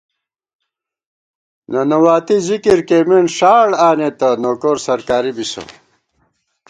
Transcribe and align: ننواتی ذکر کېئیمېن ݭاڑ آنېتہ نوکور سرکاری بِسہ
ننواتی 1.71 2.37
ذکر 2.47 2.79
کېئیمېن 2.87 3.25
ݭاڑ 3.37 3.67
آنېتہ 3.87 4.29
نوکور 4.41 4.77
سرکاری 4.85 5.31
بِسہ 5.37 5.63